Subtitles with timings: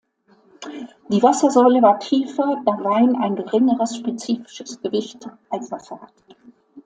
[1.09, 6.13] Die Wassersäule war tiefer, da Wein ein geringeres spezifisches Gewicht als Wasser hat.